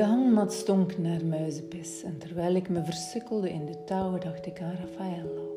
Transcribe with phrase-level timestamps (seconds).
[0.00, 4.60] De hangmat stonk naar muizenpis en terwijl ik me versukkelde in de touwen dacht ik
[4.60, 5.56] aan Raffaello.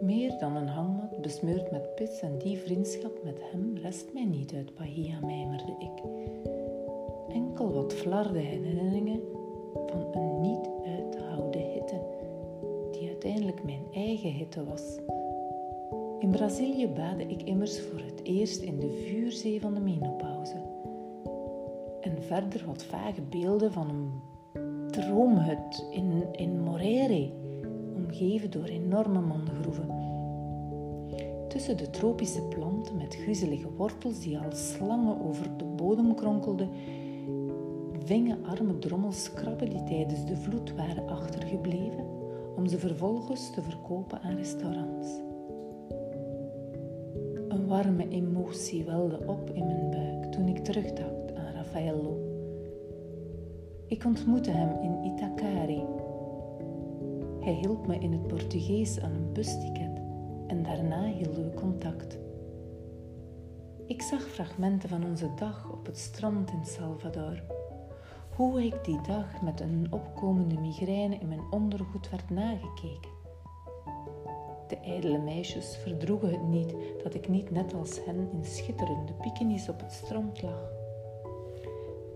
[0.00, 4.52] Meer dan een hangmat besmeurd met pis en die vriendschap met hem rest mij niet
[4.54, 6.02] uit Bahia, mijmerde ik.
[7.34, 9.20] Enkel wat flarde herinneringen
[9.86, 12.00] van een niet uit te houden hitte,
[12.92, 14.98] die uiteindelijk mijn eigen hitte was.
[16.18, 20.67] In Brazilië baadde ik immers voor het eerst in de vuurzee van de menopauze.
[22.08, 24.10] En verder wat vage beelden van een
[24.90, 26.66] droomhut in, in
[27.96, 29.88] omgeven door enorme mangroeven.
[31.48, 36.70] Tussen de tropische planten met griezelige wortels die als slangen over de bodem kronkelden,
[38.04, 42.04] vingen arme drommels krabben die tijdens de vloed waren achtergebleven,
[42.56, 45.08] om ze vervolgens te verkopen aan restaurants.
[47.48, 51.17] Een warme emotie welde op in mijn buik toen ik terugdacht
[53.88, 55.84] Ik ontmoette hem in Itacari.
[57.40, 60.00] Hij hielp me in het Portugees aan een busticket
[60.46, 62.18] en daarna hielden we contact.
[63.86, 67.42] Ik zag fragmenten van onze dag op het strand in Salvador.
[68.36, 73.10] Hoe ik die dag met een opkomende migraine in mijn ondergoed werd nagekeken.
[74.68, 79.68] De ijdele meisjes verdroegen het niet dat ik niet net als hen in schitterende bikinis
[79.68, 80.77] op het strand lag.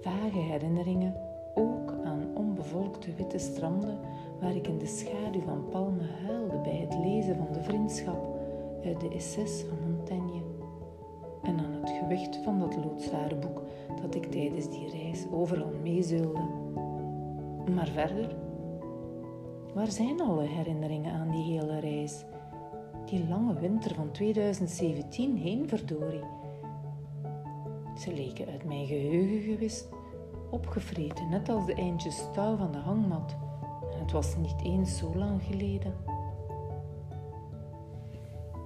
[0.03, 1.15] Vage herinneringen
[1.55, 3.99] ook aan onbevolkte witte stranden
[4.41, 8.41] waar ik in de schaduw van palmen huilde bij het lezen van de vriendschap
[8.85, 10.43] uit de essais van Montaigne
[11.43, 13.63] en aan het gewicht van dat loodzware boek
[14.03, 16.43] dat ik tijdens die reis overal meezeulde.
[17.75, 18.37] Maar verder,
[19.75, 22.25] waar zijn alle herinneringen aan die hele reis?
[23.05, 26.42] Die lange winter van 2017 heen, verdorie.
[28.03, 29.89] Ze leken uit mijn geheugen gewist,
[30.51, 33.37] opgevreten, net als de eindjes touw van de hangmat.
[33.93, 35.95] En het was niet eens zo lang geleden.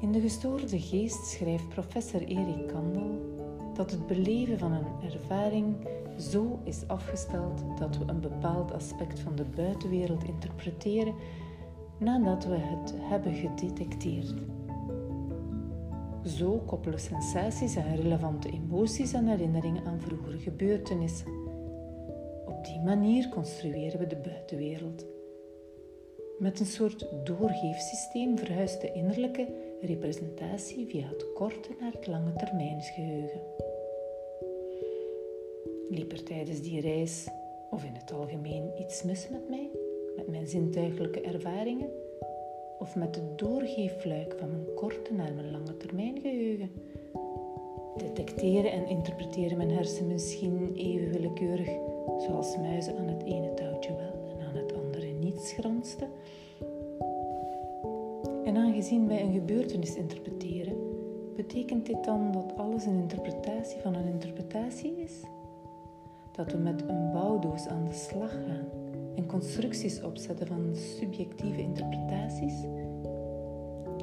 [0.01, 3.35] In de gestoorde geest schrijft professor Erik Kandel
[3.75, 5.77] dat het beleven van een ervaring
[6.19, 11.15] zo is afgesteld dat we een bepaald aspect van de buitenwereld interpreteren
[11.99, 14.35] nadat we het hebben gedetecteerd.
[16.27, 21.33] Zo koppelen sensaties en relevante emoties en herinneringen aan vroegere gebeurtenissen.
[22.47, 25.07] Op die manier construeren we de buitenwereld.
[26.39, 29.49] Met een soort doorgeefsysteem verhuist de innerlijke
[29.81, 33.41] representatie via het korte naar het lange termijnsgeheugen.
[35.91, 37.29] Liep er tijdens die reis
[37.71, 39.71] of in het algemeen iets mis met mij,
[40.17, 41.91] met mijn zintuigelijke ervaringen
[42.79, 46.71] of met het doorgeefluik van mijn korte naar mijn lange termijngeheugen?
[47.97, 51.69] Detecteren en interpreteren mijn hersenen misschien even willekeurig,
[52.19, 56.09] zoals muizen aan het ene touwtje wel en aan het andere niet schransten?
[58.45, 60.77] En aangezien wij een gebeurtenis interpreteren,
[61.37, 65.21] betekent dit dan dat alles een interpretatie van een interpretatie is?
[66.33, 68.86] Dat we met een bouwdoos aan de slag gaan
[69.17, 72.55] en constructies opzetten van subjectieve interpretaties?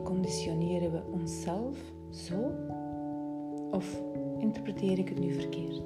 [0.03, 1.77] Conditioneren we onszelf
[2.09, 2.51] zo?
[3.71, 4.01] Of
[4.39, 5.81] interpreteer ik het nu verkeerd?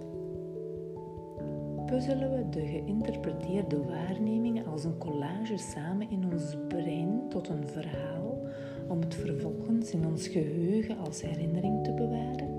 [1.86, 8.38] Puzzelen we de geïnterpreteerde waarnemingen als een collage samen in ons brein tot een verhaal
[8.88, 12.50] om het vervolgens in ons geheugen als herinnering te bewaren?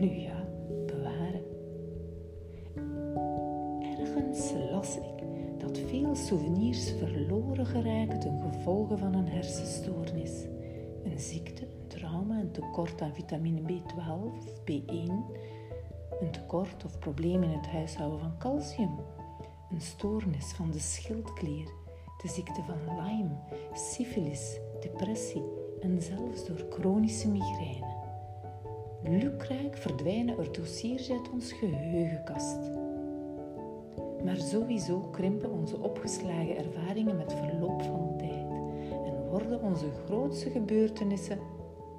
[0.00, 0.46] Nu ja,
[0.86, 1.42] bewaren.
[3.98, 5.15] Ergens las ik
[5.78, 10.44] veel souvenirs verloren geraken ten gevolge van een hersenstoornis,
[11.04, 15.12] een ziekte, een trauma, een tekort aan vitamine B12 of B1,
[16.20, 18.98] een tekort of probleem in het huishouden van calcium,
[19.70, 21.68] een stoornis van de schildklier,
[22.22, 23.36] de ziekte van Lyme,
[23.72, 25.44] syfilis, depressie
[25.80, 27.94] en zelfs door chronische migraine.
[29.02, 32.85] Lukraak verdwijnen er dossiers uit ons geheugenkast.
[34.26, 38.50] Maar sowieso krimpen onze opgeslagen ervaringen met verloop van tijd
[39.04, 41.38] en worden onze grootste gebeurtenissen,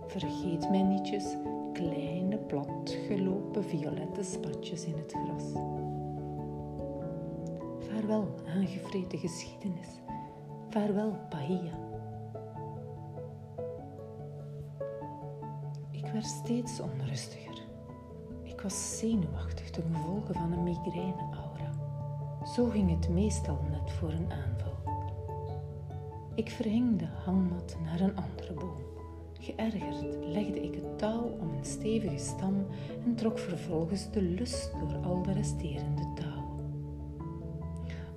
[0.07, 1.35] vergeet mij nietjes,
[1.74, 5.44] kleine platgelopen violette spatjes in het gras.
[7.79, 9.88] Vaarwel, aangevreten geschiedenis.
[10.69, 11.79] Vaarwel, Bahia.
[15.91, 17.62] Ik werd steeds onrustiger.
[18.44, 21.37] Ik was zenuwachtig ten gevolge van een migraine-aura.
[22.57, 24.94] Zo ging het meestal net voor een aanval.
[26.36, 28.81] Ik verhing de hangmat naar een andere boom,
[29.39, 32.65] Geërgerd legde ik het touw om een stevige stam
[33.06, 36.71] en trok vervolgens de lus door al de resterende touwen.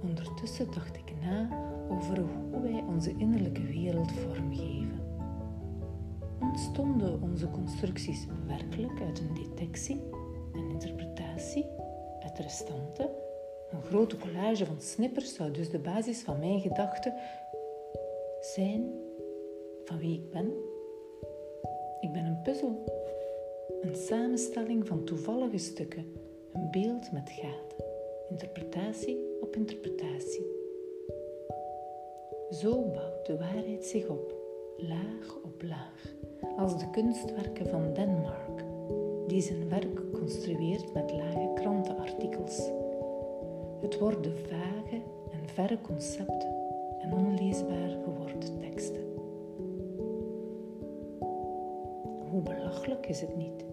[0.02, 1.48] Ondertussen dacht ik na
[1.90, 2.18] over
[2.50, 5.00] hoe wij onze innerlijke wereld vormgeven.
[6.40, 10.02] Ontstonden onze constructies werkelijk uit een detectie,
[10.52, 11.66] een interpretatie,
[12.20, 13.28] uit restanten?
[13.72, 17.14] Een grote collage van snippers zou dus de basis van mijn gedachten
[18.40, 18.92] zijn
[19.84, 20.52] van wie ik ben.
[22.00, 22.84] Ik ben een puzzel,
[23.80, 26.12] een samenstelling van toevallige stukken,
[26.52, 27.84] een beeld met gaten,
[28.28, 30.46] interpretatie op interpretatie.
[32.50, 34.34] Zo bouwt de waarheid zich op,
[34.76, 36.14] laag op laag,
[36.56, 38.64] als de kunstwerken van Denmark,
[39.26, 42.70] die zijn werk construeert met lage krantenartikels.
[43.80, 46.48] Het worden vage en verre concepten
[46.98, 49.00] en onleesbaar geworden teksten.
[52.30, 53.64] Hoe belachelijk is het niet?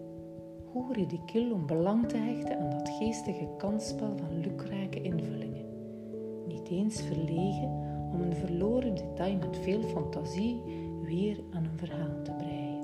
[0.64, 5.66] Hoe ridicuul om belang te hechten aan dat geestige kansspel van lukrake invullingen.
[6.46, 7.68] Niet eens verlegen
[8.12, 10.62] om een verloren detail met veel fantasie
[11.02, 12.82] weer aan een verhaal te breien.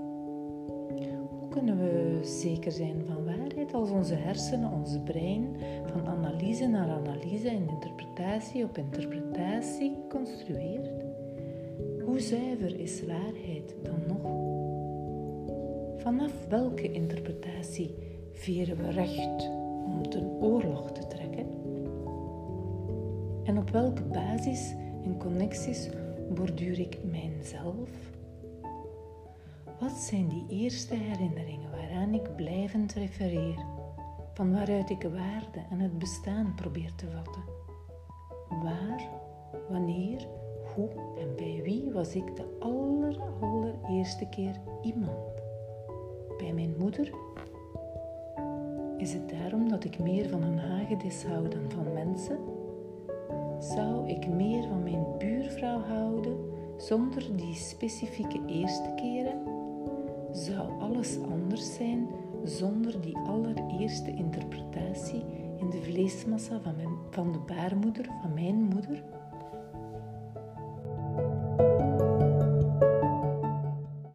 [1.28, 3.24] Hoe kunnen we zeker zijn van
[3.72, 5.56] als onze hersenen, ons brein,
[5.86, 11.04] van analyse naar analyse en interpretatie op interpretatie construeert?
[12.04, 14.42] Hoe zuiver is waarheid dan nog?
[16.02, 17.94] Vanaf welke interpretatie
[18.32, 19.50] vieren we recht
[19.84, 21.46] om ten oorlog te trekken?
[23.44, 24.74] En op welke basis
[25.04, 25.88] en connecties
[26.34, 27.90] borduur ik mijzelf?
[29.80, 33.64] Wat zijn die eerste herinneringen waaraan ik blijvend refereer,
[34.32, 37.42] van waaruit ik waarde en het bestaan probeer te vatten?
[38.62, 39.02] Waar,
[39.68, 40.26] wanneer,
[40.74, 40.88] hoe
[41.18, 45.42] en bij wie was ik de aller, allereerste keer iemand?
[46.38, 47.10] bij mijn moeder?
[48.96, 52.38] Is het daarom dat ik meer van een hagedis hou dan van mensen?
[53.58, 56.36] Zou ik meer van mijn buurvrouw houden
[56.76, 59.53] zonder die specifieke eerste keren?
[60.34, 62.08] Zou alles anders zijn
[62.44, 65.24] zonder die allereerste interpretatie
[65.58, 69.04] in de vleesmassa van, mijn, van de baarmoeder van mijn moeder?